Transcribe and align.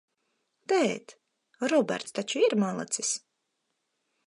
Tēt, 0.71 1.13
Roberts 1.73 2.17
taču 2.19 2.43
ir 2.47 2.57
malacis? 2.65 3.13